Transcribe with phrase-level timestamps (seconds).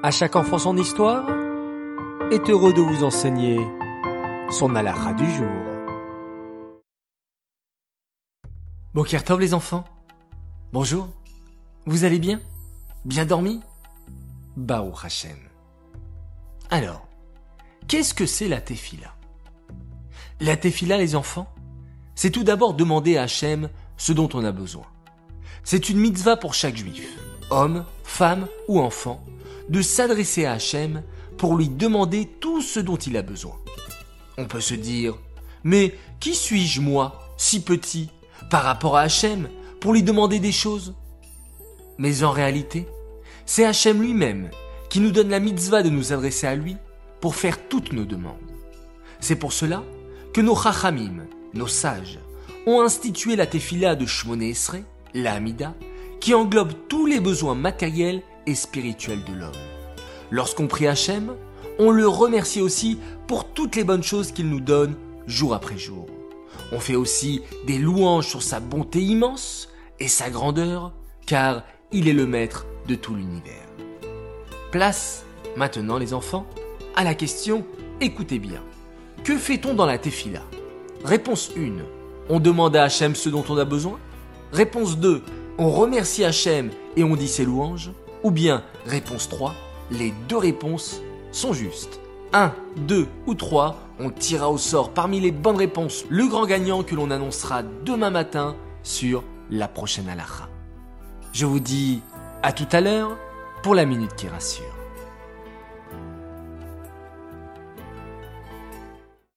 [0.00, 1.28] À chaque enfant son histoire
[2.30, 3.58] est heureux de vous enseigner
[4.48, 5.48] son alara du jour.
[8.94, 9.82] Bokertov les enfants.
[10.72, 11.08] Bonjour.
[11.84, 12.40] Vous allez bien?
[13.04, 13.60] Bien dormi?
[14.56, 15.36] Baou Hashem.
[16.70, 17.08] Alors,
[17.88, 19.16] qu'est-ce que c'est la tefila?
[20.38, 21.52] La tefila les enfants,
[22.14, 24.86] c'est tout d'abord demander à Hachem ce dont on a besoin.
[25.64, 27.18] C'est une mitzvah pour chaque juif,
[27.50, 29.24] homme, femme ou enfant,
[29.68, 31.02] de s'adresser à Hachem
[31.36, 33.54] pour lui demander tout ce dont il a besoin.
[34.36, 35.14] On peut se dire,
[35.64, 38.10] mais qui suis-je moi, si petit,
[38.50, 39.48] par rapport à Hachem,
[39.80, 40.94] pour lui demander des choses?
[41.98, 42.86] Mais en réalité,
[43.46, 44.50] c'est Hachem lui-même
[44.88, 46.76] qui nous donne la mitzvah de nous adresser à lui
[47.20, 48.36] pour faire toutes nos demandes.
[49.20, 49.82] C'est pour cela
[50.32, 52.18] que nos chachamim, nos sages,
[52.66, 55.40] ont institué la tefila de Shmoné Esrei, la
[56.20, 59.52] qui englobe tous les besoins matériels et spirituels de l'homme.
[60.30, 61.34] Lorsqu'on prie Hachem,
[61.78, 64.96] on le remercie aussi pour toutes les bonnes choses qu'il nous donne
[65.26, 66.06] jour après jour.
[66.72, 69.68] On fait aussi des louanges sur sa bonté immense
[70.00, 70.92] et sa grandeur,
[71.26, 73.68] car il est le maître de tout l'univers.
[74.72, 75.24] Place,
[75.56, 76.46] maintenant les enfants,
[76.96, 77.64] à la question,
[78.00, 78.62] écoutez bien.
[79.24, 80.42] Que fait-on dans la tefila?
[81.04, 81.82] Réponse 1.
[82.30, 83.98] On demande à Hachem ce dont on a besoin
[84.52, 85.22] Réponse 2.
[85.58, 89.54] On remercie Hachem et on dit ses louanges Ou bien, réponse 3.
[89.90, 91.00] Les deux réponses
[91.32, 92.00] sont justes.
[92.32, 96.82] 1, 2 ou 3, on tirera au sort parmi les bonnes réponses le grand gagnant
[96.82, 100.48] que l'on annoncera demain matin sur la prochaine halakha.
[101.32, 102.02] Je vous dis
[102.42, 103.16] à tout à l'heure
[103.62, 104.77] pour la minute qui rassure.